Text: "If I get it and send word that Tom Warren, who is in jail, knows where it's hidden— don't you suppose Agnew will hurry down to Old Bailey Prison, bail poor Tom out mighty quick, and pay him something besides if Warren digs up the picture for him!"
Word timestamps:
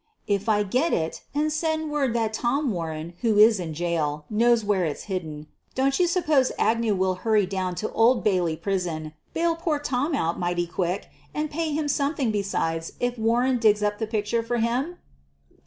"If 0.25 0.49
I 0.49 0.63
get 0.63 0.93
it 0.93 1.21
and 1.35 1.53
send 1.53 1.91
word 1.91 2.15
that 2.15 2.33
Tom 2.33 2.71
Warren, 2.71 3.13
who 3.21 3.37
is 3.37 3.59
in 3.59 3.75
jail, 3.75 4.25
knows 4.31 4.65
where 4.65 4.83
it's 4.83 5.03
hidden— 5.03 5.45
don't 5.75 5.99
you 5.99 6.07
suppose 6.07 6.51
Agnew 6.57 6.95
will 6.95 7.13
hurry 7.21 7.45
down 7.45 7.75
to 7.75 7.91
Old 7.91 8.23
Bailey 8.23 8.55
Prison, 8.57 9.13
bail 9.35 9.55
poor 9.55 9.77
Tom 9.77 10.15
out 10.15 10.39
mighty 10.39 10.65
quick, 10.65 11.11
and 11.35 11.51
pay 11.51 11.71
him 11.73 11.87
something 11.87 12.31
besides 12.31 12.93
if 12.99 13.15
Warren 13.19 13.59
digs 13.59 13.83
up 13.83 13.99
the 13.99 14.07
picture 14.07 14.41
for 14.41 14.57
him!" 14.57 14.97